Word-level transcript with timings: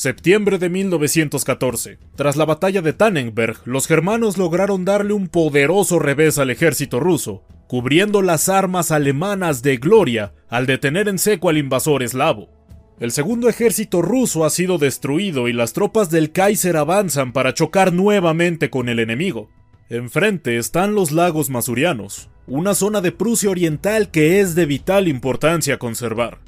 Septiembre 0.00 0.56
de 0.56 0.70
1914. 0.70 1.98
Tras 2.16 2.36
la 2.36 2.46
batalla 2.46 2.80
de 2.80 2.94
Tannenberg, 2.94 3.58
los 3.66 3.86
germanos 3.86 4.38
lograron 4.38 4.86
darle 4.86 5.12
un 5.12 5.28
poderoso 5.28 5.98
revés 5.98 6.38
al 6.38 6.48
ejército 6.48 7.00
ruso, 7.00 7.44
cubriendo 7.68 8.22
las 8.22 8.48
armas 8.48 8.92
alemanas 8.92 9.60
de 9.60 9.76
gloria 9.76 10.32
al 10.48 10.64
detener 10.64 11.06
en 11.06 11.18
seco 11.18 11.50
al 11.50 11.58
invasor 11.58 12.02
eslavo. 12.02 12.48
El 12.98 13.10
segundo 13.10 13.50
ejército 13.50 14.00
ruso 14.00 14.46
ha 14.46 14.48
sido 14.48 14.78
destruido 14.78 15.48
y 15.48 15.52
las 15.52 15.74
tropas 15.74 16.08
del 16.08 16.32
Kaiser 16.32 16.78
avanzan 16.78 17.34
para 17.34 17.52
chocar 17.52 17.92
nuevamente 17.92 18.70
con 18.70 18.88
el 18.88 19.00
enemigo. 19.00 19.50
Enfrente 19.90 20.56
están 20.56 20.94
los 20.94 21.12
lagos 21.12 21.50
masurianos, 21.50 22.30
una 22.46 22.74
zona 22.74 23.02
de 23.02 23.12
Prusia 23.12 23.50
Oriental 23.50 24.10
que 24.10 24.40
es 24.40 24.54
de 24.54 24.64
vital 24.64 25.08
importancia 25.08 25.78
conservar. 25.78 26.38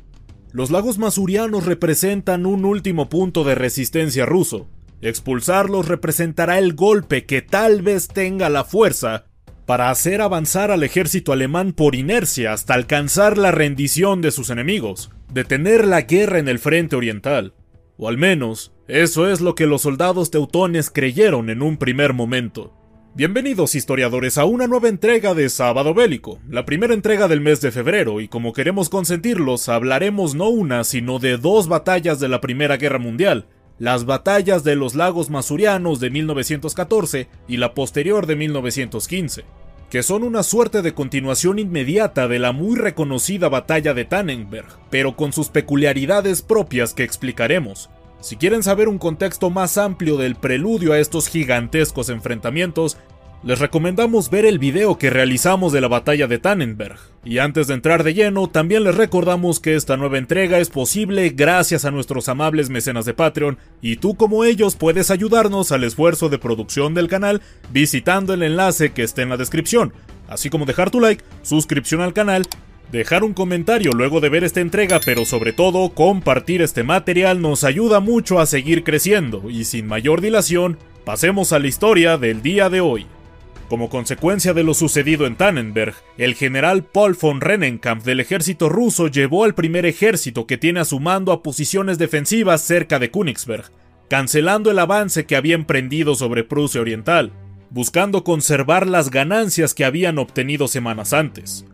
Los 0.53 0.71
lagos 0.71 0.99
masurianos 0.99 1.65
representan 1.65 2.45
un 2.45 2.67
último 2.67 3.09
punto 3.09 3.43
de 3.43 3.55
resistencia 3.55 4.27
ruso. 4.27 4.69
Expulsarlos 5.01 5.89
representará 5.89 6.59
el 6.59 6.75
golpe 6.75 7.25
que 7.25 7.41
tal 7.41 7.81
vez 7.81 8.09
tenga 8.09 8.51
la 8.51 8.65
fuerza 8.65 9.25
para 9.65 9.89
hacer 9.89 10.21
avanzar 10.21 10.71
al 10.71 10.83
ejército 10.83 11.33
alemán 11.33 11.73
por 11.73 11.95
inercia 11.95 12.53
hasta 12.53 12.75
alcanzar 12.75 13.39
la 13.39 13.51
rendición 13.51 14.21
de 14.21 14.31
sus 14.31 14.51
enemigos, 14.51 15.11
detener 15.33 15.87
la 15.87 16.03
guerra 16.03 16.39
en 16.39 16.49
el 16.49 16.59
frente 16.59 16.97
oriental. 16.97 17.55
O 17.97 18.09
al 18.09 18.19
menos, 18.19 18.73
eso 18.89 19.31
es 19.31 19.41
lo 19.41 19.55
que 19.55 19.67
los 19.67 19.83
soldados 19.83 20.31
teutones 20.31 20.91
creyeron 20.91 21.49
en 21.49 21.63
un 21.63 21.79
primer 21.79 22.13
momento. 22.13 22.75
Bienvenidos 23.15 23.75
historiadores 23.75 24.39
a 24.39 24.47
una 24.47 24.67
nueva 24.67 24.89
entrega 24.89 25.35
de 25.35 25.51
Sábado 25.51 25.93
Bélico, 25.93 26.39
la 26.49 26.65
primera 26.65 26.95
entrega 26.95 27.29
del 27.29 27.43
mes 27.43 27.61
de 27.61 27.71
febrero, 27.71 28.23
y 28.23 28.29
como 28.29 28.55
queremos 28.55 28.89
consentirlos, 28.89 29.69
hablaremos 29.69 30.35
no 30.35 30.49
una, 30.49 30.83
sino 30.83 31.19
de 31.19 31.37
dos 31.37 31.69
batallas 31.69 32.21
de 32.21 32.31
la 32.31 32.41
Primera 32.41 32.79
Guerra 32.79 32.99
Mundial, 32.99 33.45
las 33.79 34.07
batallas 34.07 34.65
de 34.65 34.77
los 34.77 34.95
lagos 34.95 35.29
masurianos 35.29 36.01
de 36.01 36.09
1914 36.09 37.29
y 37.49 37.59
la 37.59 37.75
posterior 37.75 38.25
de 38.27 38.37
1915, 38.37 39.45
que 39.91 40.03
son 40.03 40.23
una 40.23 40.43
suerte 40.43 40.81
de 40.81 40.95
continuación 40.95 41.59
inmediata 41.59 42.29
de 42.29 42.39
la 42.39 42.53
muy 42.53 42.77
reconocida 42.77 43.51
batalla 43.51 43.93
de 43.93 44.07
Tannenberg, 44.07 44.69
pero 44.89 45.17
con 45.17 45.35
sus 45.35 45.51
peculiaridades 45.51 46.41
propias 46.41 46.95
que 46.95 47.03
explicaremos, 47.03 47.91
si 48.23 48.37
quieren 48.37 48.63
saber 48.63 48.89
un 48.89 48.99
contexto 48.99 49.51
más 49.51 49.77
amplio 49.77 50.17
del 50.17 50.37
preludio 50.37 50.93
a 50.93 51.01
estos 51.01 51.27
gigantescos 51.27 52.09
enfrentamientos, 52.09 52.97
les 53.43 53.59
recomendamos 53.59 54.31
ver 54.31 54.47
el 54.47 54.61
video 54.61 54.97
que 54.97 55.11
realizamos 55.11 55.73
de 55.73 55.81
la 55.81 55.89
batalla 55.89 56.29
de 56.29 56.39
Tannenberg. 56.39 56.99
Y 57.25 57.39
antes 57.39 57.67
de 57.67 57.75
entrar 57.75 58.05
de 58.05 58.15
lleno, 58.15 58.49
también 58.49 58.85
les 58.85 58.95
recordamos 58.95 59.59
que 59.59 59.75
esta 59.75 59.97
nueva 59.97 60.19
entrega 60.19 60.61
es 60.61 60.71
posible 60.71 61.31
gracias 61.31 61.85
a 61.85 61.91
nuestros 61.91 62.29
amables 62.29 62.71
mecenas 62.71 63.07
de 63.07 63.15
Patreon, 63.15 63.59
y 63.81 63.97
tú 63.97 64.15
como 64.15 64.45
ellos 64.45 64.77
puedes 64.77 65.11
ayudarnos 65.11 65.73
al 65.73 65.83
esfuerzo 65.83 66.29
de 66.29 66.39
producción 66.39 66.95
del 66.95 67.09
canal 67.09 67.43
visitando 67.73 68.35
el 68.35 68.45
enlace 68.45 68.93
que 68.93 69.03
está 69.03 69.23
en 69.23 69.31
la 69.31 69.37
descripción, 69.37 69.93
así 70.29 70.49
como 70.49 70.65
dejar 70.65 70.93
tu 70.93 71.01
like, 71.01 71.25
suscripción 71.43 72.01
al 72.03 72.13
canal 72.13 72.47
Dejar 72.93 73.25
un 73.25 73.33
comentario 73.33 73.93
luego 73.93 74.21
de 74.21 74.29
ver 74.29 74.45
esta 74.45 74.61
entrega, 74.61 75.01
pero 75.03 75.25
sobre 75.25 75.55
todo 75.55 75.89
compartir 75.95 76.61
este 76.61 76.83
material 76.83 77.41
nos 77.41 77.65
ayuda 77.65 78.01
mucho 78.01 78.39
a 78.39 78.45
seguir 78.45 78.85
creciendo 78.85 79.49
y 79.49 79.65
sin 79.65 79.87
mayor 79.87 80.21
dilación, 80.21 80.77
pasemos 81.07 81.55
a 81.55 81.59
la 81.59 81.69
historia 81.69 82.19
del 82.19 82.43
día 82.43 82.69
de 82.69 82.83
hoy. 82.83 83.07
Como 83.71 83.89
consecuencia 83.89 84.53
de 84.53 84.63
lo 84.63 84.75
sucedido 84.75 85.25
en 85.25 85.37
Tannenberg, 85.37 85.95
el 86.19 86.35
general 86.35 86.85
Paul 86.85 87.17
von 87.19 87.41
Rennenkampf 87.41 88.05
del 88.05 88.21
ejército 88.21 88.69
ruso 88.69 89.09
llevó 89.09 89.45
al 89.45 89.55
primer 89.55 89.87
ejército 89.87 90.47
que 90.47 90.59
tiene 90.59 90.81
a 90.81 90.85
su 90.85 91.01
mando 91.01 91.33
a 91.33 91.43
posiciones 91.43 91.97
defensivas 91.97 92.61
cerca 92.61 92.99
de 92.99 93.11
Königsberg, 93.11 93.71
cancelando 94.11 94.71
el 94.71 94.79
avance 94.79 95.25
que 95.25 95.37
había 95.37 95.55
emprendido 95.55 96.15
sobre 96.15 96.45
Prusia 96.45 96.83
Oriental, 96.83 97.33
buscando 97.71 98.23
conservar 98.23 98.87
las 98.87 99.09
ganancias 99.11 99.73
que 99.73 99.87
habían 99.87 100.19
obtenido 100.19 100.69
semanas 100.69 101.15
antes. 101.15 101.65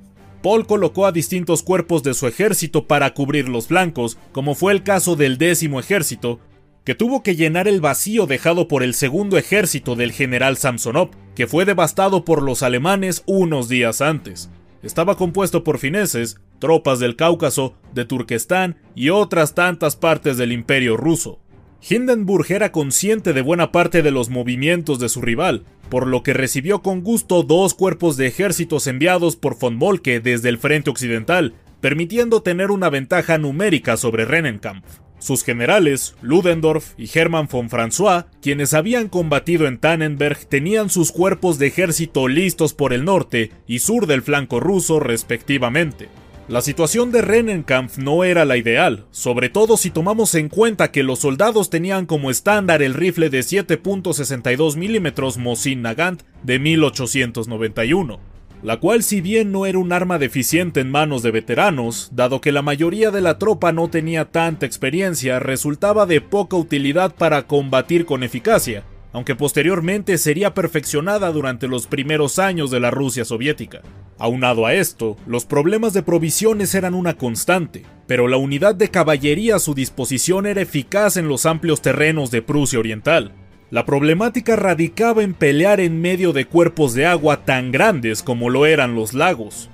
Paul 0.43 0.66
colocó 0.66 1.06
a 1.06 1.12
distintos 1.12 1.62
cuerpos 1.62 2.03
de 2.03 2.15
su 2.15 2.26
ejército 2.26 2.87
para 2.87 3.12
cubrir 3.15 3.49
los 3.49 3.66
flancos, 3.66 4.19
como 4.32 4.54
fue 4.54 4.72
el 4.72 4.82
caso 4.82 5.16
del 5.16 5.37
décimo 5.37 5.81
ejército, 5.81 6.38
que 6.84 6.94
tuvo 6.94 7.22
que 7.22 7.37
llenar 7.37 7.69
el 7.69 7.81
vacío 7.81 8.26
dejado 8.26 8.69
por 8.69 8.82
el 8.82 8.94
segundo 8.94 9.37
ejército 9.37 9.97
del 9.97 10.12
general 10.12 10.56
Samsonov, 10.56 11.10
que 11.34 11.47
fue 11.47 11.65
devastado 11.65 12.25
por 12.25 12.43
los 12.43 12.62
alemanes 12.62 13.25
unos 13.27 13.69
días 13.69 14.00
antes. 14.00 14.48
Estaba 14.82 15.16
compuesto 15.16 15.65
por 15.65 15.78
fineses, 15.78 16.37
tropas 16.60 17.00
del 17.00 17.16
Cáucaso, 17.16 17.75
de 17.93 18.04
Turquestán 18.04 18.77
y 18.94 19.10
otras 19.10 19.54
tantas 19.54 19.97
partes 19.97 20.37
del 20.38 20.53
imperio 20.53 20.97
ruso. 20.97 21.41
Hindenburg 21.81 22.50
era 22.50 22.72
consciente 22.72 23.33
de 23.33 23.43
buena 23.43 23.71
parte 23.72 24.03
de 24.03 24.11
los 24.11 24.31
movimientos 24.31 24.99
de 24.99 25.09
su 25.09 25.21
rival, 25.21 25.65
por 25.89 26.06
lo 26.06 26.22
que 26.22 26.34
recibió 26.34 26.83
con 26.83 27.03
gusto 27.03 27.43
dos 27.43 27.75
cuerpos 27.75 28.16
de 28.16 28.27
ejércitos 28.27 28.87
enviados 28.87 29.37
por 29.37 29.59
von 29.59 29.77
Molke 29.77 30.21
desde 30.21 30.49
el 30.49 30.59
frente 30.59 30.91
occidental, 30.91 31.55
permitiendo 31.81 32.43
tener 32.43 32.71
una 32.71 32.91
ventaja 32.91 33.39
numérica 33.39 33.97
sobre 33.97 34.25
Rennenkampf. 34.25 34.87
Sus 35.21 35.43
generales, 35.43 36.15
Ludendorff 36.22 36.93
y 36.97 37.09
Hermann 37.12 37.49
von 37.50 37.69
François, 37.69 38.27
quienes 38.41 38.72
habían 38.72 39.09
combatido 39.09 39.66
en 39.66 39.78
Tannenberg, 39.78 40.47
tenían 40.47 40.91
sus 40.91 41.10
cuerpos 41.10 41.59
de 41.59 41.66
ejército 41.66 42.28
listos 42.28 42.72
por 42.72 42.93
el 42.93 43.05
norte 43.05 43.50
y 43.66 43.81
sur 43.81 44.06
del 44.06 44.22
flanco 44.22 44.60
ruso 44.60 45.00
respectivamente. 45.00 46.09
La 46.48 46.62
situación 46.62 47.12
de 47.12 47.20
Rennenkampf 47.20 47.98
no 47.98 48.25
era 48.25 48.47
la 48.47 48.56
ideal, 48.56 49.04
sobre 49.10 49.50
todo 49.50 49.76
si 49.76 49.91
tomamos 49.91 50.34
en 50.34 50.48
cuenta 50.48 50.91
que 50.91 51.03
los 51.03 51.19
soldados 51.19 51.69
tenían 51.69 52.06
como 52.06 52.31
estándar 52.31 52.81
el 52.81 52.94
rifle 52.94 53.28
de 53.28 53.41
7.62 53.41 54.76
mm 54.76 55.38
Mosin 55.42 55.82
Nagant 55.82 56.22
de 56.42 56.59
1891, 56.59 58.19
la 58.62 58.78
cual 58.78 59.03
si 59.03 59.20
bien 59.20 59.53
no 59.53 59.66
era 59.66 59.78
un 59.78 59.92
arma 59.92 60.19
deficiente 60.19 60.81
en 60.81 60.91
manos 60.91 61.22
de 61.22 61.32
veteranos, 61.32 62.09
dado 62.12 62.41
que 62.41 62.50
la 62.50 62.62
mayoría 62.62 63.10
de 63.10 63.20
la 63.20 63.38
tropa 63.38 63.72
no 63.72 63.91
tenía 63.91 64.25
tanta 64.25 64.65
experiencia, 64.65 65.41
resultaba 65.41 66.06
de 66.06 66.22
poca 66.22 66.56
utilidad 66.56 67.15
para 67.15 67.47
combatir 67.47 68.06
con 68.06 68.22
eficacia, 68.22 68.84
aunque 69.12 69.34
posteriormente 69.34 70.19
sería 70.19 70.54
perfeccionada 70.54 71.30
durante 71.32 71.69
los 71.69 71.86
primeros 71.86 72.38
años 72.38 72.70
de 72.70 72.80
la 72.80 72.91
Rusia 72.91 73.24
soviética. 73.24 73.82
Aunado 74.19 74.66
a 74.66 74.74
esto, 74.74 75.16
los 75.26 75.44
problemas 75.44 75.92
de 75.92 76.02
provisiones 76.02 76.74
eran 76.74 76.94
una 76.94 77.14
constante, 77.14 77.84
pero 78.06 78.28
la 78.28 78.36
unidad 78.36 78.74
de 78.74 78.88
caballería 78.88 79.56
a 79.56 79.60
su 79.60 79.74
disposición 79.74 80.47
era 80.47 80.60
eficaz 80.60 81.16
en 81.16 81.28
los 81.28 81.47
amplios 81.47 81.80
terrenos 81.80 82.30
de 82.30 82.42
Prusia 82.42 82.78
Oriental. 82.78 83.32
La 83.70 83.84
problemática 83.84 84.56
radicaba 84.56 85.22
en 85.22 85.34
pelear 85.34 85.80
en 85.80 86.00
medio 86.00 86.32
de 86.32 86.47
cuerpos 86.47 86.94
de 86.94 87.06
agua 87.06 87.44
tan 87.44 87.70
grandes 87.70 88.22
como 88.22 88.50
lo 88.50 88.66
eran 88.66 88.94
los 88.94 89.14
lagos. 89.14 89.70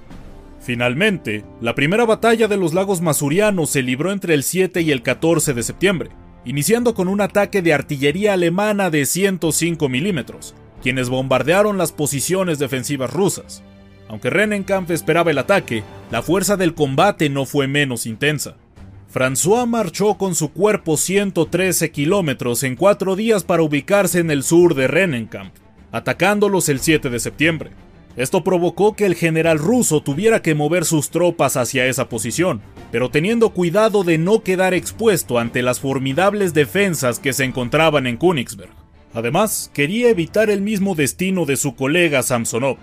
Finalmente, 0.60 1.44
la 1.60 1.74
primera 1.74 2.04
batalla 2.04 2.48
de 2.48 2.56
los 2.56 2.74
lagos 2.74 3.00
masurianos 3.00 3.70
se 3.70 3.82
libró 3.82 4.12
entre 4.12 4.34
el 4.34 4.42
7 4.42 4.80
y 4.82 4.90
el 4.90 5.02
14 5.02 5.54
de 5.54 5.62
septiembre, 5.62 6.10
iniciando 6.44 6.94
con 6.94 7.08
un 7.08 7.20
ataque 7.20 7.62
de 7.62 7.72
artillería 7.72 8.34
alemana 8.34 8.90
de 8.90 9.06
105 9.06 9.88
milímetros, 9.88 10.54
quienes 10.82 11.08
bombardearon 11.08 11.78
las 11.78 11.92
posiciones 11.92 12.58
defensivas 12.58 13.12
rusas. 13.12 13.62
Aunque 14.08 14.30
Rennenkampf 14.30 14.90
esperaba 14.90 15.30
el 15.30 15.38
ataque, 15.38 15.82
la 16.10 16.22
fuerza 16.22 16.56
del 16.56 16.74
combate 16.74 17.30
no 17.30 17.46
fue 17.46 17.66
menos 17.66 18.06
intensa. 18.06 18.56
François 19.12 19.66
marchó 19.66 20.14
con 20.14 20.34
su 20.34 20.52
cuerpo 20.52 20.96
113 20.96 21.90
kilómetros 21.90 22.64
en 22.64 22.76
cuatro 22.76 23.16
días 23.16 23.44
para 23.44 23.62
ubicarse 23.62 24.18
en 24.18 24.30
el 24.30 24.42
sur 24.42 24.74
de 24.74 24.88
Rennenkampf, 24.88 25.52
atacándolos 25.92 26.68
el 26.68 26.80
7 26.80 27.08
de 27.08 27.20
septiembre. 27.20 27.70
Esto 28.16 28.44
provocó 28.44 28.94
que 28.94 29.06
el 29.06 29.16
general 29.16 29.58
ruso 29.58 30.00
tuviera 30.00 30.40
que 30.40 30.54
mover 30.54 30.84
sus 30.84 31.10
tropas 31.10 31.56
hacia 31.56 31.86
esa 31.86 32.08
posición, 32.08 32.62
pero 32.92 33.10
teniendo 33.10 33.50
cuidado 33.50 34.04
de 34.04 34.18
no 34.18 34.44
quedar 34.44 34.72
expuesto 34.72 35.38
ante 35.38 35.62
las 35.62 35.80
formidables 35.80 36.54
defensas 36.54 37.18
que 37.18 37.32
se 37.32 37.44
encontraban 37.44 38.06
en 38.06 38.16
Königsberg. 38.16 38.70
Además, 39.14 39.70
quería 39.74 40.10
evitar 40.10 40.48
el 40.48 40.60
mismo 40.60 40.94
destino 40.94 41.44
de 41.44 41.56
su 41.56 41.74
colega 41.74 42.22
Samsonov, 42.22 42.76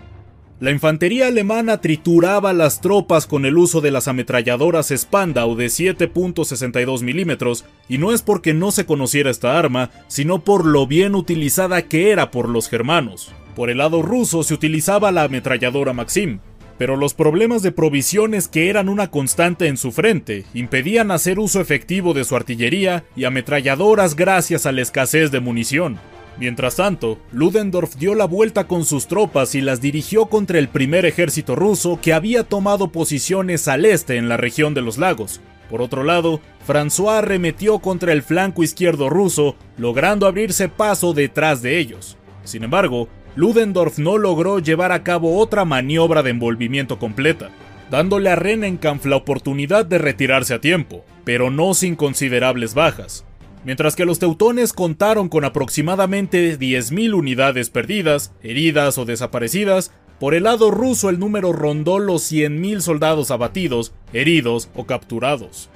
La 0.59 0.69
infantería 0.69 1.27
alemana 1.27 1.81
trituraba 1.81 2.53
las 2.53 2.81
tropas 2.81 3.25
con 3.25 3.45
el 3.45 3.57
uso 3.57 3.81
de 3.81 3.89
las 3.89 4.07
ametralladoras 4.07 4.93
Spandau 4.95 5.55
de 5.55 5.65
7.62 5.65 7.01
milímetros, 7.01 7.65
y 7.89 7.97
no 7.97 8.11
es 8.11 8.21
porque 8.21 8.53
no 8.53 8.71
se 8.71 8.85
conociera 8.85 9.31
esta 9.31 9.57
arma, 9.57 9.89
sino 10.07 10.43
por 10.43 10.65
lo 10.65 10.85
bien 10.85 11.15
utilizada 11.15 11.81
que 11.81 12.11
era 12.11 12.29
por 12.29 12.47
los 12.47 12.69
germanos. 12.69 13.33
Por 13.55 13.69
el 13.69 13.79
lado 13.79 14.01
ruso 14.01 14.43
se 14.43 14.53
utilizaba 14.53 15.11
la 15.11 15.23
ametralladora 15.23 15.93
Maxim, 15.93 16.39
pero 16.77 16.95
los 16.95 17.13
problemas 17.13 17.61
de 17.61 17.71
provisiones 17.71 18.47
que 18.47 18.69
eran 18.69 18.89
una 18.89 19.11
constante 19.11 19.67
en 19.67 19.77
su 19.77 19.91
frente 19.91 20.45
impedían 20.53 21.11
hacer 21.11 21.37
uso 21.37 21.61
efectivo 21.61 22.13
de 22.13 22.23
su 22.23 22.35
artillería 22.35 23.03
y 23.15 23.25
ametralladoras 23.25 24.15
gracias 24.15 24.65
a 24.65 24.71
la 24.71 24.81
escasez 24.81 25.29
de 25.31 25.41
munición. 25.41 25.99
Mientras 26.39 26.77
tanto, 26.77 27.19
Ludendorff 27.31 27.97
dio 27.97 28.15
la 28.15 28.25
vuelta 28.25 28.65
con 28.65 28.85
sus 28.85 29.07
tropas 29.07 29.53
y 29.53 29.61
las 29.61 29.81
dirigió 29.81 30.25
contra 30.27 30.57
el 30.57 30.69
primer 30.69 31.05
ejército 31.05 31.55
ruso 31.55 31.99
que 32.01 32.13
había 32.13 32.45
tomado 32.45 32.91
posiciones 32.91 33.67
al 33.67 33.85
este 33.85 34.15
en 34.15 34.29
la 34.29 34.37
región 34.37 34.73
de 34.73 34.81
los 34.81 34.97
lagos. 34.97 35.41
Por 35.69 35.81
otro 35.81 36.03
lado, 36.03 36.41
François 36.67 37.19
arremetió 37.19 37.79
contra 37.79 38.11
el 38.11 38.23
flanco 38.23 38.63
izquierdo 38.63 39.09
ruso, 39.09 39.55
logrando 39.77 40.25
abrirse 40.25 40.67
paso 40.67 41.13
detrás 41.13 41.61
de 41.61 41.77
ellos. 41.77 42.17
Sin 42.43 42.63
embargo, 42.63 43.07
Ludendorff 43.35 43.97
no 43.97 44.17
logró 44.17 44.59
llevar 44.59 44.91
a 44.91 45.03
cabo 45.03 45.37
otra 45.37 45.63
maniobra 45.63 46.21
de 46.21 46.31
envolvimiento 46.31 46.99
completa, 46.99 47.49
dándole 47.89 48.29
a 48.29 48.35
Rennenkampf 48.35 49.05
la 49.05 49.15
oportunidad 49.15 49.85
de 49.85 49.97
retirarse 49.97 50.53
a 50.53 50.59
tiempo, 50.59 51.05
pero 51.23 51.49
no 51.49 51.73
sin 51.73 51.95
considerables 51.95 52.73
bajas. 52.73 53.25
Mientras 53.63 53.95
que 53.95 54.05
los 54.05 54.19
teutones 54.19 54.73
contaron 54.73 55.29
con 55.29 55.45
aproximadamente 55.45 56.59
10.000 56.59 57.13
unidades 57.13 57.69
perdidas, 57.69 58.33
heridas 58.43 58.97
o 58.97 59.05
desaparecidas, 59.05 59.91
por 60.19 60.33
el 60.33 60.43
lado 60.43 60.69
ruso 60.69 61.09
el 61.09 61.17
número 61.17 61.53
rondó 61.53 61.99
los 61.99 62.29
100.000 62.29 62.81
soldados 62.81 63.31
abatidos, 63.31 63.93
heridos 64.13 64.69
o 64.75 64.85
capturados. 64.85 65.69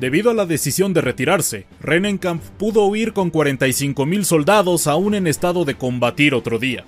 Debido 0.00 0.30
a 0.30 0.34
la 0.34 0.44
decisión 0.44 0.92
de 0.92 1.00
retirarse, 1.00 1.66
Rennenkampf 1.80 2.50
pudo 2.58 2.84
huir 2.86 3.12
con 3.12 3.30
45.000 3.30 4.24
soldados 4.24 4.86
aún 4.86 5.14
en 5.14 5.26
estado 5.26 5.64
de 5.64 5.76
combatir 5.76 6.34
otro 6.34 6.58
día. 6.58 6.84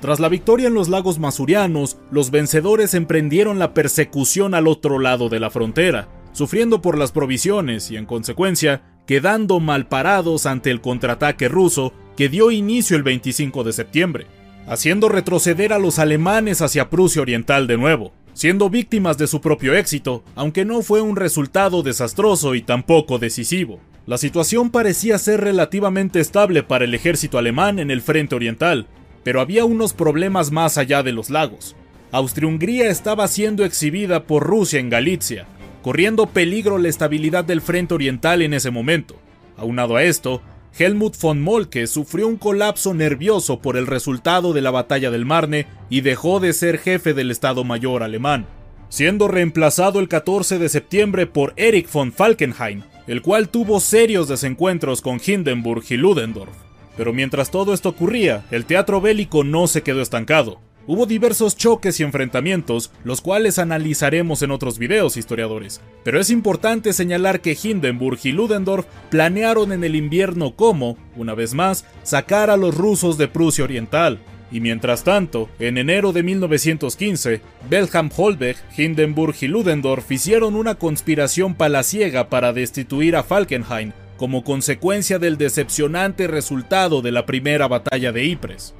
Tras 0.00 0.18
la 0.18 0.28
victoria 0.28 0.68
en 0.68 0.74
los 0.74 0.88
lagos 0.88 1.18
masurianos, 1.18 1.98
los 2.10 2.30
vencedores 2.30 2.94
emprendieron 2.94 3.58
la 3.58 3.74
persecución 3.74 4.54
al 4.54 4.66
otro 4.66 4.98
lado 4.98 5.28
de 5.28 5.38
la 5.38 5.50
frontera, 5.50 6.08
sufriendo 6.32 6.82
por 6.82 6.98
las 6.98 7.12
provisiones 7.12 7.90
y 7.90 7.96
en 7.96 8.06
consecuencia 8.06 8.82
quedando 9.06 9.60
malparados 9.60 10.46
ante 10.46 10.70
el 10.70 10.80
contraataque 10.80 11.48
ruso 11.48 11.92
que 12.16 12.28
dio 12.28 12.50
inicio 12.50 12.96
el 12.96 13.02
25 13.02 13.62
de 13.62 13.72
septiembre, 13.72 14.26
haciendo 14.66 15.08
retroceder 15.08 15.72
a 15.72 15.78
los 15.78 15.98
alemanes 15.98 16.62
hacia 16.62 16.90
Prusia 16.90 17.22
Oriental 17.22 17.66
de 17.66 17.76
nuevo, 17.76 18.12
siendo 18.40 18.70
víctimas 18.70 19.18
de 19.18 19.26
su 19.26 19.42
propio 19.42 19.74
éxito, 19.74 20.24
aunque 20.34 20.64
no 20.64 20.80
fue 20.80 21.02
un 21.02 21.14
resultado 21.14 21.82
desastroso 21.82 22.54
y 22.54 22.62
tampoco 22.62 23.18
decisivo. 23.18 23.80
La 24.06 24.16
situación 24.16 24.70
parecía 24.70 25.18
ser 25.18 25.42
relativamente 25.42 26.20
estable 26.20 26.62
para 26.62 26.86
el 26.86 26.94
ejército 26.94 27.36
alemán 27.36 27.78
en 27.78 27.90
el 27.90 28.00
frente 28.00 28.34
oriental, 28.34 28.86
pero 29.24 29.42
había 29.42 29.66
unos 29.66 29.92
problemas 29.92 30.52
más 30.52 30.78
allá 30.78 31.02
de 31.02 31.12
los 31.12 31.28
lagos. 31.28 31.76
Austria-Hungría 32.12 32.88
estaba 32.88 33.28
siendo 33.28 33.62
exhibida 33.62 34.24
por 34.24 34.42
Rusia 34.42 34.80
en 34.80 34.88
Galicia, 34.88 35.44
corriendo 35.82 36.24
peligro 36.24 36.78
la 36.78 36.88
estabilidad 36.88 37.44
del 37.44 37.60
frente 37.60 37.92
oriental 37.92 38.40
en 38.40 38.54
ese 38.54 38.70
momento. 38.70 39.16
Aunado 39.58 39.96
a 39.96 40.02
esto, 40.02 40.40
Helmut 40.78 41.16
von 41.20 41.40
Molke 41.40 41.86
sufrió 41.86 42.26
un 42.28 42.36
colapso 42.36 42.94
nervioso 42.94 43.60
por 43.60 43.76
el 43.76 43.86
resultado 43.86 44.52
de 44.52 44.60
la 44.60 44.70
batalla 44.70 45.10
del 45.10 45.26
Marne 45.26 45.66
y 45.88 46.00
dejó 46.00 46.40
de 46.40 46.52
ser 46.52 46.78
jefe 46.78 47.12
del 47.12 47.30
Estado 47.30 47.64
Mayor 47.64 48.02
alemán, 48.02 48.46
siendo 48.88 49.28
reemplazado 49.28 50.00
el 50.00 50.08
14 50.08 50.58
de 50.58 50.68
septiembre 50.68 51.26
por 51.26 51.52
Erich 51.56 51.90
von 51.92 52.12
Falkenhayn, 52.12 52.84
el 53.06 53.22
cual 53.22 53.48
tuvo 53.48 53.80
serios 53.80 54.28
desencuentros 54.28 55.02
con 55.02 55.20
Hindenburg 55.24 55.84
y 55.90 55.96
Ludendorff. 55.96 56.54
Pero 56.96 57.12
mientras 57.12 57.50
todo 57.50 57.74
esto 57.74 57.88
ocurría, 57.90 58.44
el 58.50 58.64
teatro 58.64 59.00
bélico 59.00 59.44
no 59.44 59.66
se 59.66 59.82
quedó 59.82 60.00
estancado. 60.02 60.60
Hubo 60.90 61.06
diversos 61.06 61.56
choques 61.56 62.00
y 62.00 62.02
enfrentamientos, 62.02 62.90
los 63.04 63.20
cuales 63.20 63.60
analizaremos 63.60 64.42
en 64.42 64.50
otros 64.50 64.76
videos, 64.76 65.16
historiadores, 65.16 65.80
pero 66.02 66.18
es 66.18 66.30
importante 66.30 66.92
señalar 66.92 67.40
que 67.40 67.56
Hindenburg 67.62 68.18
y 68.24 68.32
Ludendorff 68.32 68.86
planearon 69.08 69.70
en 69.70 69.84
el 69.84 69.94
invierno 69.94 70.56
cómo, 70.56 70.98
una 71.14 71.36
vez 71.36 71.54
más, 71.54 71.84
sacar 72.02 72.50
a 72.50 72.56
los 72.56 72.76
rusos 72.76 73.18
de 73.18 73.28
Prusia 73.28 73.62
Oriental. 73.62 74.18
Y 74.50 74.58
mientras 74.58 75.04
tanto, 75.04 75.48
en 75.60 75.78
enero 75.78 76.12
de 76.12 76.24
1915, 76.24 77.40
Belham 77.70 78.10
Holbeck, 78.16 78.56
Hindenburg 78.76 79.36
y 79.42 79.46
Ludendorff 79.46 80.10
hicieron 80.10 80.56
una 80.56 80.74
conspiración 80.74 81.54
palaciega 81.54 82.28
para 82.28 82.52
destituir 82.52 83.14
a 83.14 83.22
Falkenhayn 83.22 83.94
como 84.16 84.42
consecuencia 84.42 85.20
del 85.20 85.38
decepcionante 85.38 86.26
resultado 86.26 87.00
de 87.00 87.12
la 87.12 87.26
primera 87.26 87.68
batalla 87.68 88.10
de 88.10 88.24
Ypres. 88.24 88.74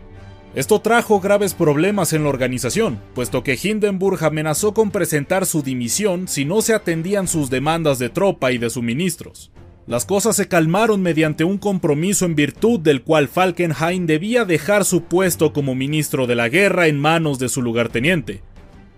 Esto 0.55 0.81
trajo 0.81 1.21
graves 1.21 1.55
problemas 1.55 2.13
en 2.13 2.25
la 2.25 2.29
organización, 2.29 3.01
puesto 3.15 3.45
que 3.45 3.57
Hindenburg 3.61 4.25
amenazó 4.25 4.75
con 4.75 4.91
presentar 4.91 5.47
su 5.47 5.63
dimisión 5.63 6.27
si 6.27 6.45
no 6.45 6.61
se 6.61 6.75
atendían 6.75 7.29
sus 7.29 7.51
demandas 7.51 8.01
de 8.01 8.09
tropa 8.09 8.51
y 8.51 8.59
de 8.59 8.69
suministros. 8.69 9.53
Las 9.87 10.05
cosas 10.05 10.35
se 10.35 10.49
calmaron 10.49 11.03
mediante 11.03 11.45
un 11.45 11.57
compromiso 11.57 12.25
en 12.25 12.35
virtud 12.35 12.81
del 12.81 13.03
cual 13.03 13.29
Falkenhayn 13.29 14.07
debía 14.07 14.45
dejar 14.45 14.85
su 14.85 15.05
puesto 15.05 15.53
como 15.53 15.77
ministro 15.77 16.27
de 16.27 16.35
la 16.35 16.49
guerra 16.49 16.89
en 16.89 16.99
manos 16.99 17.39
de 17.39 17.49
su 17.49 17.63
lugarteniente, 17.63 18.43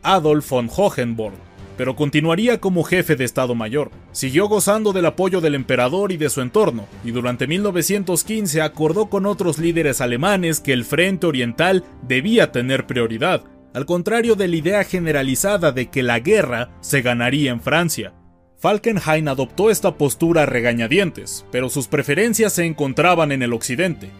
Adolf 0.02 0.50
von 0.50 0.70
Hohenborg 0.74 1.51
pero 1.76 1.96
continuaría 1.96 2.60
como 2.60 2.84
jefe 2.84 3.16
de 3.16 3.24
Estado 3.24 3.54
Mayor. 3.54 3.90
Siguió 4.12 4.48
gozando 4.48 4.92
del 4.92 5.06
apoyo 5.06 5.40
del 5.40 5.54
emperador 5.54 6.12
y 6.12 6.16
de 6.16 6.30
su 6.30 6.40
entorno, 6.40 6.86
y 7.04 7.10
durante 7.10 7.46
1915 7.46 8.60
acordó 8.62 9.06
con 9.06 9.26
otros 9.26 9.58
líderes 9.58 10.00
alemanes 10.00 10.60
que 10.60 10.72
el 10.72 10.84
frente 10.84 11.26
oriental 11.26 11.84
debía 12.06 12.52
tener 12.52 12.86
prioridad, 12.86 13.44
al 13.74 13.86
contrario 13.86 14.34
de 14.34 14.48
la 14.48 14.56
idea 14.56 14.84
generalizada 14.84 15.72
de 15.72 15.88
que 15.88 16.02
la 16.02 16.20
guerra 16.20 16.70
se 16.80 17.02
ganaría 17.02 17.50
en 17.50 17.60
Francia. 17.60 18.14
Falkenhayn 18.58 19.26
adoptó 19.26 19.70
esta 19.70 19.96
postura 19.96 20.42
a 20.42 20.46
regañadientes, 20.46 21.44
pero 21.50 21.68
sus 21.68 21.88
preferencias 21.88 22.52
se 22.52 22.64
encontraban 22.64 23.32
en 23.32 23.42
el 23.42 23.52
occidente, 23.52 24.10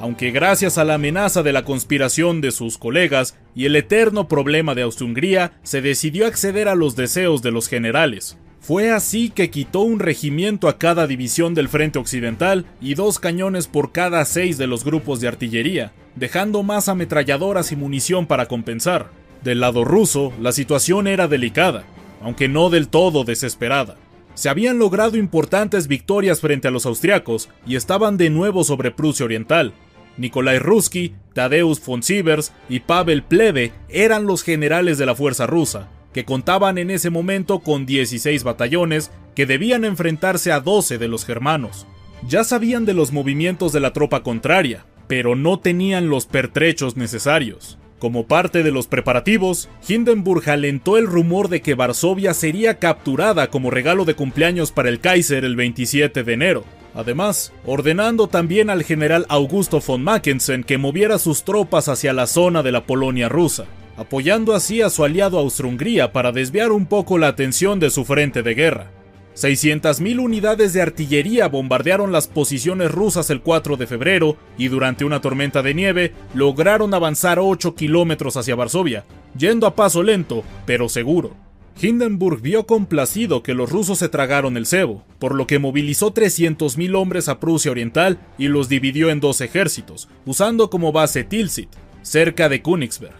aunque 0.00 0.30
gracias 0.30 0.78
a 0.78 0.84
la 0.84 0.94
amenaza 0.94 1.42
de 1.42 1.52
la 1.52 1.64
conspiración 1.64 2.40
de 2.40 2.52
sus 2.52 2.78
colegas 2.78 3.36
y 3.54 3.66
el 3.66 3.76
eterno 3.76 4.28
problema 4.28 4.74
de 4.74 4.82
Austria-Hungría, 4.82 5.52
se 5.62 5.82
decidió 5.82 6.26
acceder 6.26 6.68
a 6.68 6.74
los 6.74 6.96
deseos 6.96 7.42
de 7.42 7.50
los 7.50 7.68
generales. 7.68 8.38
Fue 8.60 8.90
así 8.90 9.30
que 9.30 9.50
quitó 9.50 9.80
un 9.80 10.00
regimiento 10.00 10.68
a 10.68 10.78
cada 10.78 11.06
división 11.06 11.54
del 11.54 11.68
frente 11.68 11.98
occidental 11.98 12.66
y 12.80 12.94
dos 12.94 13.18
cañones 13.18 13.66
por 13.66 13.92
cada 13.92 14.24
seis 14.24 14.58
de 14.58 14.66
los 14.66 14.84
grupos 14.84 15.20
de 15.20 15.28
artillería, 15.28 15.92
dejando 16.16 16.62
más 16.62 16.88
ametralladoras 16.88 17.70
y 17.72 17.76
munición 17.76 18.26
para 18.26 18.46
compensar. 18.46 19.10
Del 19.44 19.60
lado 19.60 19.84
ruso, 19.84 20.32
la 20.40 20.52
situación 20.52 21.08
era 21.08 21.28
delicada, 21.28 21.84
aunque 22.22 22.48
no 22.48 22.70
del 22.70 22.88
todo 22.88 23.24
desesperada. 23.24 23.96
Se 24.34 24.48
habían 24.48 24.78
logrado 24.78 25.16
importantes 25.18 25.88
victorias 25.88 26.40
frente 26.40 26.68
a 26.68 26.70
los 26.70 26.86
austriacos 26.86 27.50
y 27.66 27.76
estaban 27.76 28.16
de 28.16 28.30
nuevo 28.30 28.64
sobre 28.64 28.90
Prusia 28.90 29.26
Oriental, 29.26 29.74
Nikolai 30.20 30.58
Ruski, 30.58 31.14
Tadeusz 31.32 31.82
von 31.84 32.02
Sievers 32.02 32.52
y 32.68 32.80
Pavel 32.80 33.22
Plebe 33.22 33.72
eran 33.88 34.26
los 34.26 34.42
generales 34.42 34.98
de 34.98 35.06
la 35.06 35.14
fuerza 35.14 35.46
rusa, 35.46 35.88
que 36.12 36.26
contaban 36.26 36.76
en 36.76 36.90
ese 36.90 37.08
momento 37.08 37.60
con 37.60 37.86
16 37.86 38.44
batallones 38.44 39.10
que 39.34 39.46
debían 39.46 39.86
enfrentarse 39.86 40.52
a 40.52 40.60
12 40.60 40.98
de 40.98 41.08
los 41.08 41.24
germanos. 41.24 41.86
Ya 42.28 42.44
sabían 42.44 42.84
de 42.84 42.92
los 42.92 43.12
movimientos 43.12 43.72
de 43.72 43.80
la 43.80 43.94
tropa 43.94 44.22
contraria, 44.22 44.84
pero 45.08 45.36
no 45.36 45.58
tenían 45.58 46.10
los 46.10 46.26
pertrechos 46.26 46.98
necesarios. 46.98 47.78
Como 47.98 48.26
parte 48.26 48.62
de 48.62 48.72
los 48.72 48.88
preparativos, 48.88 49.70
Hindenburg 49.88 50.50
alentó 50.50 50.98
el 50.98 51.06
rumor 51.06 51.48
de 51.48 51.62
que 51.62 51.74
Varsovia 51.74 52.34
sería 52.34 52.78
capturada 52.78 53.48
como 53.48 53.70
regalo 53.70 54.04
de 54.04 54.14
cumpleaños 54.14 54.70
para 54.70 54.90
el 54.90 55.00
Kaiser 55.00 55.46
el 55.46 55.56
27 55.56 56.24
de 56.24 56.32
enero, 56.32 56.64
Además, 56.94 57.52
ordenando 57.66 58.26
también 58.26 58.70
al 58.70 58.82
general 58.82 59.26
Augusto 59.28 59.80
von 59.80 60.02
Mackensen 60.02 60.64
que 60.64 60.78
moviera 60.78 61.18
sus 61.18 61.44
tropas 61.44 61.88
hacia 61.88 62.12
la 62.12 62.26
zona 62.26 62.62
de 62.62 62.72
la 62.72 62.84
Polonia 62.84 63.28
rusa, 63.28 63.66
apoyando 63.96 64.54
así 64.54 64.82
a 64.82 64.90
su 64.90 65.04
aliado 65.04 65.38
Austro-Hungría 65.38 66.12
para 66.12 66.32
desviar 66.32 66.72
un 66.72 66.86
poco 66.86 67.18
la 67.18 67.28
atención 67.28 67.78
de 67.78 67.90
su 67.90 68.04
frente 68.04 68.42
de 68.42 68.54
guerra. 68.54 68.90
600.000 69.36 70.18
unidades 70.18 70.72
de 70.72 70.82
artillería 70.82 71.48
bombardearon 71.48 72.10
las 72.10 72.26
posiciones 72.26 72.90
rusas 72.90 73.30
el 73.30 73.40
4 73.40 73.76
de 73.76 73.86
febrero 73.86 74.36
y 74.58 74.68
durante 74.68 75.04
una 75.04 75.20
tormenta 75.20 75.62
de 75.62 75.74
nieve 75.74 76.12
lograron 76.34 76.92
avanzar 76.92 77.38
8 77.38 77.74
kilómetros 77.74 78.36
hacia 78.36 78.56
Varsovia, 78.56 79.04
yendo 79.38 79.66
a 79.66 79.76
paso 79.76 80.02
lento, 80.02 80.42
pero 80.66 80.88
seguro. 80.88 81.49
Hindenburg 81.80 82.40
vio 82.40 82.66
complacido 82.66 83.42
que 83.42 83.54
los 83.54 83.70
rusos 83.70 83.98
se 83.98 84.08
tragaron 84.08 84.56
el 84.56 84.66
cebo, 84.66 85.04
por 85.18 85.34
lo 85.34 85.46
que 85.46 85.58
movilizó 85.58 86.12
300.000 86.12 86.94
hombres 86.96 87.28
a 87.28 87.40
Prusia 87.40 87.70
Oriental 87.70 88.18
y 88.38 88.48
los 88.48 88.68
dividió 88.68 89.10
en 89.10 89.20
dos 89.20 89.40
ejércitos, 89.40 90.08
usando 90.26 90.70
como 90.70 90.92
base 90.92 91.24
Tilsit, 91.24 91.70
cerca 92.02 92.48
de 92.48 92.62
Königsberg. 92.62 93.14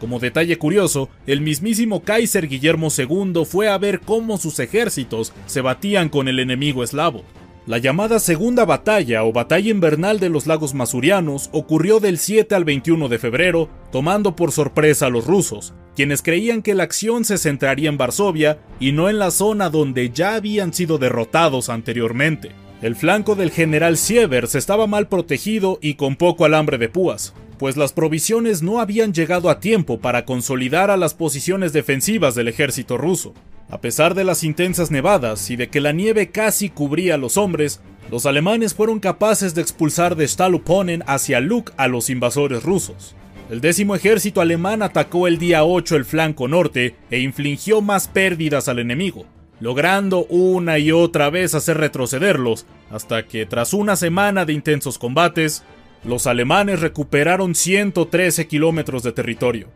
Como 0.00 0.18
detalle 0.18 0.58
curioso, 0.58 1.08
el 1.26 1.40
mismísimo 1.40 2.02
Kaiser 2.02 2.48
Guillermo 2.48 2.88
II 2.96 3.44
fue 3.46 3.68
a 3.68 3.78
ver 3.78 4.00
cómo 4.00 4.36
sus 4.36 4.58
ejércitos 4.60 5.32
se 5.46 5.62
batían 5.62 6.10
con 6.10 6.28
el 6.28 6.38
enemigo 6.38 6.84
eslavo. 6.84 7.24
La 7.66 7.78
llamada 7.78 8.20
Segunda 8.20 8.64
Batalla 8.64 9.24
o 9.24 9.32
Batalla 9.32 9.72
Invernal 9.72 10.20
de 10.20 10.28
los 10.28 10.46
Lagos 10.46 10.72
Masurianos 10.72 11.50
ocurrió 11.50 11.98
del 11.98 12.18
7 12.18 12.54
al 12.54 12.64
21 12.64 13.08
de 13.08 13.18
febrero, 13.18 13.68
tomando 13.90 14.36
por 14.36 14.52
sorpresa 14.52 15.06
a 15.06 15.10
los 15.10 15.26
rusos, 15.26 15.74
quienes 15.96 16.22
creían 16.22 16.62
que 16.62 16.74
la 16.74 16.84
acción 16.84 17.24
se 17.24 17.38
centraría 17.38 17.88
en 17.88 17.98
Varsovia 17.98 18.60
y 18.78 18.92
no 18.92 19.08
en 19.08 19.18
la 19.18 19.32
zona 19.32 19.68
donde 19.68 20.10
ya 20.10 20.36
habían 20.36 20.72
sido 20.72 20.98
derrotados 20.98 21.68
anteriormente. 21.68 22.52
El 22.82 22.94
flanco 22.94 23.34
del 23.34 23.50
general 23.50 23.96
Sievers 23.96 24.54
estaba 24.54 24.86
mal 24.86 25.08
protegido 25.08 25.80
y 25.82 25.94
con 25.94 26.14
poco 26.14 26.44
alambre 26.44 26.78
de 26.78 26.88
púas, 26.88 27.34
pues 27.58 27.76
las 27.76 27.92
provisiones 27.92 28.62
no 28.62 28.78
habían 28.78 29.12
llegado 29.12 29.50
a 29.50 29.58
tiempo 29.58 29.98
para 29.98 30.24
consolidar 30.24 30.92
a 30.92 30.96
las 30.96 31.14
posiciones 31.14 31.72
defensivas 31.72 32.36
del 32.36 32.46
ejército 32.46 32.96
ruso. 32.96 33.34
A 33.68 33.80
pesar 33.80 34.14
de 34.14 34.22
las 34.22 34.44
intensas 34.44 34.92
nevadas 34.92 35.50
y 35.50 35.56
de 35.56 35.68
que 35.68 35.80
la 35.80 35.90
nieve 35.90 36.30
casi 36.30 36.70
cubría 36.70 37.14
a 37.14 37.18
los 37.18 37.36
hombres, 37.36 37.80
los 38.10 38.24
alemanes 38.24 38.74
fueron 38.74 39.00
capaces 39.00 39.54
de 39.56 39.62
expulsar 39.62 40.14
de 40.14 40.28
Staluponen 40.28 41.02
hacia 41.08 41.40
Luk 41.40 41.72
a 41.76 41.88
los 41.88 42.08
invasores 42.08 42.62
rusos. 42.62 43.16
El 43.50 43.60
décimo 43.60 43.96
ejército 43.96 44.40
alemán 44.40 44.82
atacó 44.82 45.26
el 45.26 45.38
día 45.38 45.64
8 45.64 45.96
el 45.96 46.04
flanco 46.04 46.46
norte 46.46 46.94
e 47.10 47.18
infligió 47.18 47.80
más 47.80 48.06
pérdidas 48.06 48.68
al 48.68 48.78
enemigo, 48.78 49.26
logrando 49.58 50.26
una 50.26 50.78
y 50.78 50.92
otra 50.92 51.30
vez 51.30 51.54
hacer 51.54 51.78
retrocederlos, 51.78 52.66
hasta 52.90 53.26
que 53.26 53.46
tras 53.46 53.74
una 53.74 53.96
semana 53.96 54.44
de 54.44 54.52
intensos 54.52 54.98
combates, 54.98 55.64
los 56.04 56.28
alemanes 56.28 56.80
recuperaron 56.80 57.56
113 57.56 58.46
kilómetros 58.46 59.02
de 59.02 59.12
territorio. 59.12 59.68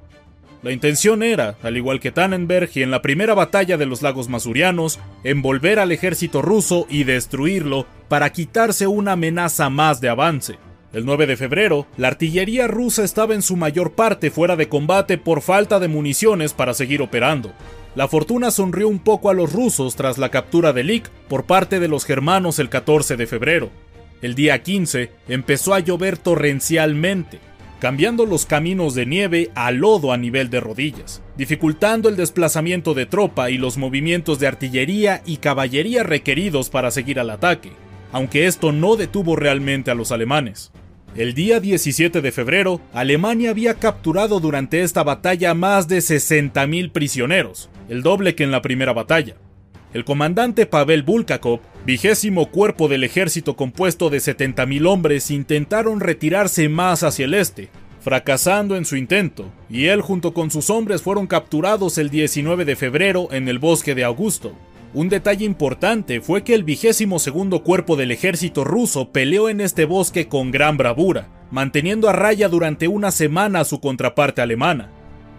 La 0.63 0.73
intención 0.73 1.23
era, 1.23 1.57
al 1.63 1.79
igual 1.79 2.01
que 2.01 2.13
Tannenberg 2.13 2.71
y 2.75 2.83
en 2.83 2.91
la 2.91 3.01
primera 3.01 3.33
batalla 3.33 3.79
de 3.79 3.87
los 3.87 4.03
lagos 4.03 4.29
masurianos, 4.29 4.99
envolver 5.25 5.79
al 5.79 5.91
ejército 5.91 6.43
ruso 6.43 6.87
y 6.91 7.05
destruirlo 7.05 7.87
para 8.09 8.31
quitarse 8.31 8.87
una 8.87 9.13
amenaza 9.13 9.71
más 9.71 10.03
de 10.03 10.11
avance. 10.11 10.59
El 10.93 11.07
9 11.07 11.27
de 11.27 11.37
febrero, 11.37 11.87
la 11.97 12.09
artillería 12.09 12.67
rusa 12.67 13.05
estaba 13.05 13.35
en 13.35 13.43
su 13.43 13.57
mayor 13.57 13.93
parte 13.93 14.31
fuera 14.31 14.57
de 14.57 14.69
combate 14.69 15.17
por 15.17 15.41
falta 15.41 15.79
de 15.79 15.89
municiones 15.89 16.53
para 16.53 16.75
seguir 16.75 17.01
operando. 17.01 17.53
La 17.95 18.07
fortuna 18.07 18.51
sonrió 18.51 18.89
un 18.89 18.99
poco 18.99 19.31
a 19.31 19.35
los 19.35 19.53
rusos 19.53 19.97
tras 19.97 20.19
la 20.19 20.29
captura 20.29 20.73
de 20.73 20.85
Lik 20.85 21.09
por 21.29 21.45
parte 21.45 21.81
de 21.81 21.89
los 21.89 22.05
germanos 22.05 22.59
el 22.59 22.69
14 22.69 23.17
de 23.17 23.27
febrero. 23.27 23.71
El 24.21 24.35
día 24.35 24.63
15 24.63 25.11
empezó 25.29 25.75
a 25.75 25.81
llover 25.81 26.19
torrencialmente, 26.19 27.39
cambiando 27.81 28.27
los 28.27 28.47
caminos 28.47 28.95
de 28.95 29.07
nieve 29.07 29.51
a 29.55 29.71
lodo 29.73 30.13
a 30.13 30.17
nivel 30.17 30.51
de 30.51 30.61
rodillas, 30.61 31.23
dificultando 31.37 32.09
el 32.09 32.17
desplazamiento 32.17 32.95
de 32.95 33.07
tropa 33.07 33.51
y 33.51 33.59
los 33.59 33.79
movimientos 33.79 34.39
de 34.39 34.47
artillería 34.47 35.23
y 35.25 35.39
caballería 35.39 36.03
requeridos 36.03 36.71
para 36.71 36.91
seguir 36.91 37.19
al 37.19 37.31
ataque, 37.31 37.73
aunque 38.13 38.47
esto 38.47 38.71
no 38.71 38.97
detuvo 38.97 39.35
realmente 39.35 39.91
a 39.91 39.95
los 39.95 40.13
alemanes. 40.13 40.73
El 41.17 41.35
día 41.35 41.59
17 41.59 42.21
de 42.21 42.31
febrero, 42.31 42.81
Alemania 42.93 43.51
había 43.51 43.75
capturado 43.75 44.39
durante 44.39 44.83
esta 44.83 45.03
batalla 45.03 45.55
más 45.55 45.89
de 45.89 45.99
60.000 45.99 46.93
prisioneros, 46.93 47.69
el 47.89 48.03
doble 48.03 48.37
que 48.37 48.45
en 48.45 48.53
la 48.53 48.63
primera 48.63 48.93
batalla. 48.93 49.35
El 49.93 50.05
comandante 50.05 50.67
Pavel 50.67 51.03
Bulgakov, 51.03 51.59
vigésimo 51.85 52.51
cuerpo 52.51 52.87
del 52.87 53.03
ejército 53.03 53.57
compuesto 53.57 54.09
de 54.09 54.19
70.000 54.19 54.87
hombres, 54.87 55.33
intentaron 55.33 55.99
retirarse 55.99 56.69
más 56.69 57.03
hacia 57.03 57.25
el 57.25 57.35
este, 57.35 57.71
fracasando 58.01 58.77
en 58.77 58.85
su 58.85 58.95
intento, 58.95 59.47
y 59.69 59.87
él 59.87 60.01
junto 60.01 60.33
con 60.33 60.53
sus 60.53 60.71
hombres 60.71 61.03
fueron 61.03 61.27
capturados 61.27 61.99
el 61.99 62.09
19 62.09 62.65
de 62.65 62.77
febrero 62.77 63.29
en 63.33 63.49
el 63.49 63.59
bosque 63.59 63.97
de 63.97 64.05
Augusto. 64.05 64.55
Un 64.95 65.09
detalle 65.09 65.45
importante 65.45 66.21
fue 66.21 66.45
que 66.45 66.55
el 66.55 66.63
vigésimo 66.63 67.19
segundo 67.19 67.65
cuerpo 67.65 67.97
del 67.97 68.13
ejército 68.13 68.63
ruso 68.63 69.11
peleó 69.11 69.49
en 69.49 69.61
este 69.61 69.87
bosque 69.87 70.29
con 70.29 70.53
gran 70.53 70.77
bravura, 70.77 71.29
manteniendo 71.51 72.09
a 72.09 72.13
raya 72.13 72.49
durante 72.49 72.87
una 72.87 73.11
semana 73.11 73.61
a 73.61 73.65
su 73.65 73.81
contraparte 73.81 74.41
alemana. 74.41 74.89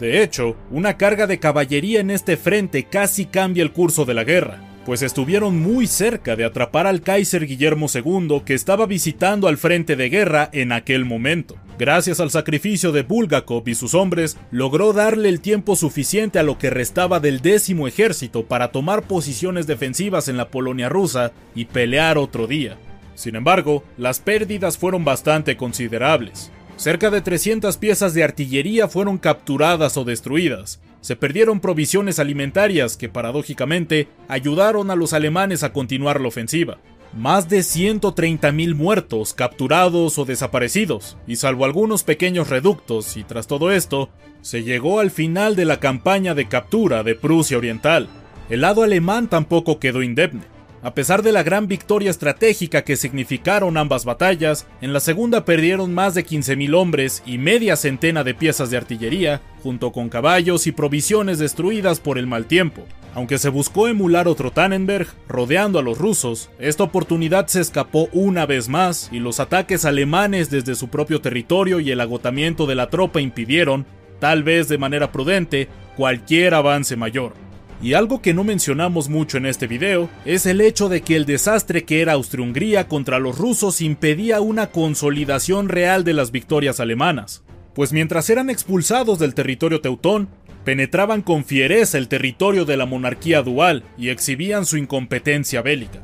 De 0.01 0.23
hecho, 0.23 0.55
una 0.71 0.97
carga 0.97 1.27
de 1.27 1.37
caballería 1.37 1.99
en 1.99 2.09
este 2.09 2.35
frente 2.35 2.85
casi 2.85 3.25
cambia 3.25 3.61
el 3.61 3.71
curso 3.71 4.03
de 4.03 4.15
la 4.15 4.23
guerra, 4.23 4.59
pues 4.83 5.03
estuvieron 5.03 5.59
muy 5.59 5.85
cerca 5.85 6.35
de 6.35 6.43
atrapar 6.43 6.87
al 6.87 7.03
Kaiser 7.03 7.45
Guillermo 7.45 7.85
II 7.93 8.41
que 8.43 8.55
estaba 8.55 8.87
visitando 8.87 9.47
al 9.47 9.57
frente 9.59 9.95
de 9.95 10.09
guerra 10.09 10.49
en 10.53 10.71
aquel 10.71 11.05
momento. 11.05 11.55
Gracias 11.77 12.19
al 12.19 12.31
sacrificio 12.31 12.91
de 12.91 13.03
Bulgakov 13.03 13.69
y 13.69 13.75
sus 13.75 13.93
hombres, 13.93 14.39
logró 14.49 14.91
darle 14.91 15.29
el 15.29 15.39
tiempo 15.39 15.75
suficiente 15.75 16.39
a 16.39 16.43
lo 16.43 16.57
que 16.57 16.71
restaba 16.71 17.19
del 17.19 17.41
décimo 17.41 17.87
ejército 17.87 18.47
para 18.47 18.71
tomar 18.71 19.03
posiciones 19.03 19.67
defensivas 19.67 20.27
en 20.29 20.35
la 20.35 20.49
Polonia 20.49 20.89
rusa 20.89 21.31
y 21.53 21.65
pelear 21.65 22.17
otro 22.17 22.47
día. 22.47 22.75
Sin 23.13 23.35
embargo, 23.35 23.83
las 23.99 24.19
pérdidas 24.19 24.79
fueron 24.79 25.05
bastante 25.05 25.57
considerables. 25.57 26.51
Cerca 26.81 27.11
de 27.11 27.21
300 27.21 27.77
piezas 27.77 28.15
de 28.15 28.23
artillería 28.23 28.87
fueron 28.87 29.19
capturadas 29.19 29.97
o 29.97 30.03
destruidas. 30.03 30.81
Se 31.01 31.15
perdieron 31.15 31.59
provisiones 31.59 32.17
alimentarias 32.17 32.97
que 32.97 33.07
paradójicamente 33.07 34.07
ayudaron 34.27 34.89
a 34.89 34.95
los 34.95 35.13
alemanes 35.13 35.61
a 35.61 35.73
continuar 35.73 36.19
la 36.19 36.29
ofensiva. 36.29 36.79
Más 37.15 37.47
de 37.49 37.59
130.000 37.59 38.73
muertos, 38.73 39.35
capturados 39.35 40.17
o 40.17 40.25
desaparecidos, 40.25 41.17
y 41.27 41.35
salvo 41.35 41.65
algunos 41.65 42.01
pequeños 42.01 42.49
reductos, 42.49 43.15
y 43.15 43.23
tras 43.23 43.45
todo 43.45 43.71
esto, 43.71 44.09
se 44.41 44.63
llegó 44.63 45.01
al 45.01 45.11
final 45.11 45.55
de 45.55 45.65
la 45.65 45.79
campaña 45.79 46.33
de 46.33 46.47
captura 46.47 47.03
de 47.03 47.13
Prusia 47.13 47.59
Oriental. 47.59 48.09
El 48.49 48.61
lado 48.61 48.81
alemán 48.81 49.29
tampoco 49.29 49.77
quedó 49.77 50.01
indemne. 50.01 50.41
A 50.83 50.95
pesar 50.95 51.21
de 51.21 51.31
la 51.31 51.43
gran 51.43 51.67
victoria 51.67 52.09
estratégica 52.09 52.83
que 52.83 52.95
significaron 52.95 53.77
ambas 53.77 54.03
batallas, 54.03 54.65
en 54.81 54.93
la 54.93 54.99
segunda 54.99 55.45
perdieron 55.45 55.93
más 55.93 56.15
de 56.15 56.25
15.000 56.25 56.75
hombres 56.75 57.21
y 57.23 57.37
media 57.37 57.75
centena 57.75 58.23
de 58.23 58.33
piezas 58.33 58.71
de 58.71 58.77
artillería, 58.77 59.41
junto 59.61 59.91
con 59.91 60.09
caballos 60.09 60.65
y 60.65 60.71
provisiones 60.71 61.37
destruidas 61.37 61.99
por 61.99 62.17
el 62.17 62.25
mal 62.25 62.45
tiempo. 62.45 62.87
Aunque 63.13 63.37
se 63.37 63.49
buscó 63.49 63.87
emular 63.87 64.27
otro 64.27 64.49
Tannenberg, 64.49 65.07
rodeando 65.27 65.77
a 65.77 65.83
los 65.83 65.99
rusos, 65.99 66.49
esta 66.57 66.83
oportunidad 66.83 67.45
se 67.45 67.61
escapó 67.61 68.09
una 68.11 68.47
vez 68.47 68.67
más 68.67 69.09
y 69.11 69.19
los 69.19 69.39
ataques 69.39 69.85
alemanes 69.85 70.49
desde 70.49 70.73
su 70.73 70.87
propio 70.87 71.21
territorio 71.21 71.79
y 71.79 71.91
el 71.91 72.01
agotamiento 72.01 72.65
de 72.65 72.75
la 72.75 72.89
tropa 72.89 73.21
impidieron, 73.21 73.85
tal 74.19 74.41
vez 74.41 74.67
de 74.67 74.79
manera 74.79 75.11
prudente, 75.11 75.67
cualquier 75.95 76.55
avance 76.55 76.95
mayor. 76.95 77.50
Y 77.81 77.95
algo 77.95 78.21
que 78.21 78.35
no 78.35 78.43
mencionamos 78.43 79.09
mucho 79.09 79.37
en 79.37 79.47
este 79.47 79.65
video 79.65 80.07
es 80.23 80.45
el 80.45 80.61
hecho 80.61 80.87
de 80.87 81.01
que 81.01 81.15
el 81.15 81.25
desastre 81.25 81.83
que 81.83 82.01
era 82.01 82.13
Austria-Hungría 82.13 82.87
contra 82.87 83.17
los 83.17 83.39
rusos 83.39 83.81
impedía 83.81 84.39
una 84.39 84.67
consolidación 84.67 85.67
real 85.67 86.03
de 86.03 86.13
las 86.13 86.31
victorias 86.31 86.79
alemanas, 86.79 87.43
pues 87.73 87.91
mientras 87.91 88.29
eran 88.29 88.51
expulsados 88.51 89.17
del 89.17 89.33
territorio 89.33 89.81
teutón, 89.81 90.29
penetraban 90.63 91.23
con 91.23 91.43
fiereza 91.43 91.97
el 91.97 92.07
territorio 92.07 92.65
de 92.65 92.77
la 92.77 92.85
monarquía 92.85 93.41
dual 93.41 93.83
y 93.97 94.09
exhibían 94.09 94.67
su 94.67 94.77
incompetencia 94.77 95.63
bélica. 95.63 96.03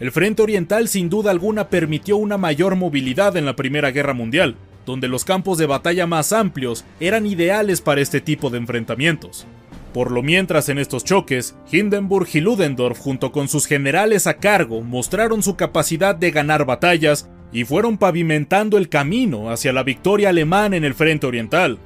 El 0.00 0.10
Frente 0.10 0.42
Oriental 0.42 0.88
sin 0.88 1.10
duda 1.10 1.30
alguna 1.30 1.68
permitió 1.68 2.16
una 2.16 2.38
mayor 2.38 2.76
movilidad 2.76 3.36
en 3.36 3.44
la 3.44 3.56
Primera 3.56 3.90
Guerra 3.90 4.14
Mundial, 4.14 4.56
donde 4.86 5.08
los 5.08 5.24
campos 5.24 5.58
de 5.58 5.66
batalla 5.66 6.06
más 6.06 6.32
amplios 6.32 6.84
eran 6.98 7.26
ideales 7.26 7.80
para 7.80 8.00
este 8.00 8.20
tipo 8.20 8.48
de 8.48 8.58
enfrentamientos. 8.58 9.46
Por 9.94 10.10
lo 10.10 10.24
mientras 10.24 10.68
en 10.68 10.78
estos 10.78 11.04
choques, 11.04 11.54
Hindenburg 11.70 12.26
y 12.32 12.40
Ludendorff 12.40 12.98
junto 12.98 13.30
con 13.30 13.46
sus 13.46 13.66
generales 13.66 14.26
a 14.26 14.38
cargo 14.38 14.80
mostraron 14.80 15.40
su 15.40 15.54
capacidad 15.54 16.16
de 16.16 16.32
ganar 16.32 16.64
batallas 16.64 17.30
y 17.52 17.62
fueron 17.64 17.96
pavimentando 17.96 18.76
el 18.76 18.88
camino 18.88 19.50
hacia 19.50 19.72
la 19.72 19.84
victoria 19.84 20.30
alemana 20.30 20.76
en 20.76 20.82
el 20.82 20.94
frente 20.94 21.28
oriental. 21.28 21.78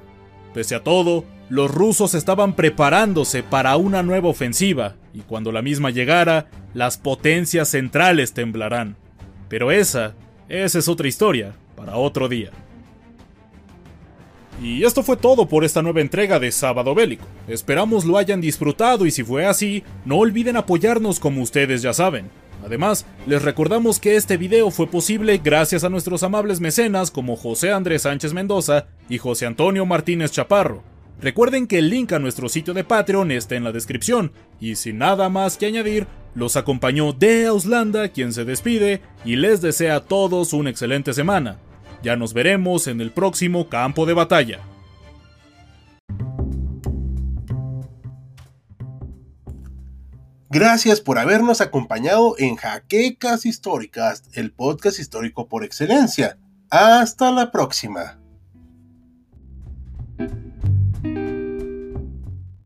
Pese 0.54 0.74
a 0.74 0.82
todo, 0.82 1.26
los 1.50 1.70
rusos 1.70 2.14
estaban 2.14 2.56
preparándose 2.56 3.42
para 3.42 3.76
una 3.76 4.02
nueva 4.02 4.30
ofensiva 4.30 4.94
y 5.12 5.18
cuando 5.20 5.52
la 5.52 5.60
misma 5.60 5.90
llegara, 5.90 6.46
las 6.72 6.96
potencias 6.96 7.68
centrales 7.68 8.32
temblarán. 8.32 8.96
Pero 9.50 9.70
esa, 9.70 10.14
esa 10.48 10.78
es 10.78 10.88
otra 10.88 11.08
historia 11.08 11.52
para 11.76 11.96
otro 11.96 12.26
día. 12.30 12.52
Y 14.60 14.84
esto 14.84 15.02
fue 15.02 15.16
todo 15.16 15.46
por 15.46 15.64
esta 15.64 15.82
nueva 15.82 16.00
entrega 16.00 16.40
de 16.40 16.50
Sábado 16.50 16.94
Bélico. 16.94 17.24
Esperamos 17.46 18.04
lo 18.04 18.18
hayan 18.18 18.40
disfrutado 18.40 19.06
y 19.06 19.10
si 19.12 19.22
fue 19.22 19.46
así, 19.46 19.84
no 20.04 20.18
olviden 20.18 20.56
apoyarnos 20.56 21.20
como 21.20 21.42
ustedes 21.42 21.80
ya 21.82 21.92
saben. 21.92 22.28
Además, 22.64 23.06
les 23.26 23.42
recordamos 23.42 24.00
que 24.00 24.16
este 24.16 24.36
video 24.36 24.70
fue 24.72 24.88
posible 24.88 25.40
gracias 25.42 25.84
a 25.84 25.88
nuestros 25.88 26.24
amables 26.24 26.58
mecenas 26.58 27.12
como 27.12 27.36
José 27.36 27.70
Andrés 27.70 28.02
Sánchez 28.02 28.32
Mendoza 28.32 28.86
y 29.08 29.18
José 29.18 29.46
Antonio 29.46 29.86
Martínez 29.86 30.32
Chaparro. 30.32 30.82
Recuerden 31.20 31.66
que 31.66 31.78
el 31.78 31.90
link 31.90 32.12
a 32.12 32.18
nuestro 32.18 32.48
sitio 32.48 32.74
de 32.74 32.84
Patreon 32.84 33.30
está 33.32 33.56
en 33.56 33.64
la 33.64 33.72
descripción, 33.72 34.32
y 34.60 34.76
sin 34.76 34.98
nada 34.98 35.28
más 35.28 35.56
que 35.56 35.66
añadir, 35.66 36.06
los 36.34 36.56
acompañó 36.56 37.12
de 37.12 37.46
Auslanda, 37.46 38.08
quien 38.10 38.32
se 38.32 38.44
despide 38.44 39.00
y 39.24 39.34
les 39.34 39.60
desea 39.60 39.96
a 39.96 40.04
todos 40.04 40.52
una 40.52 40.70
excelente 40.70 41.12
semana. 41.12 41.58
Ya 42.02 42.16
nos 42.16 42.32
veremos 42.32 42.86
en 42.86 43.00
el 43.00 43.10
próximo 43.10 43.68
campo 43.68 44.06
de 44.06 44.14
batalla. 44.14 44.60
Gracias 50.50 51.00
por 51.00 51.18
habernos 51.18 51.60
acompañado 51.60 52.34
en 52.38 52.56
Jaquecas 52.56 53.44
Históricas, 53.44 54.22
el 54.32 54.50
podcast 54.50 54.98
histórico 54.98 55.46
por 55.46 55.62
excelencia. 55.62 56.38
Hasta 56.70 57.30
la 57.30 57.50
próxima. 57.50 58.17